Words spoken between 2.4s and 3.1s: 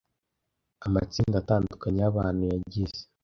yagize